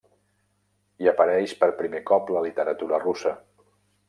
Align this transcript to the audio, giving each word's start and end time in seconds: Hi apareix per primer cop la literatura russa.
Hi 1.03 1.09
apareix 1.11 1.53
per 1.61 1.69
primer 1.83 2.01
cop 2.13 2.33
la 2.37 2.43
literatura 2.47 3.03
russa. 3.05 3.37